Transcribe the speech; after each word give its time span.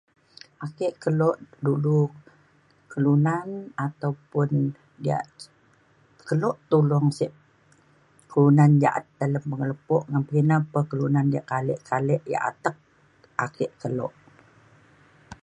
ake 0.65 0.87
kelo 1.03 1.29
dulu 1.65 1.99
kelunan 2.91 3.49
ataupun 3.85 4.49
diak 5.03 5.25
kelo 6.27 6.49
tolong 6.71 7.07
sek 7.17 7.31
kelunan 8.29 8.71
ja’at 8.81 9.05
dalem 9.19 9.43
pengelepo 9.49 9.97
ngan 10.09 10.21
pekina 10.27 10.55
kelunan 10.89 11.25
yak 11.35 11.47
kalek 11.51 11.79
kalek 11.89 12.21
yak 12.31 12.43
atek 12.51 12.75
ake 13.45 13.65
kelo. 13.81 14.07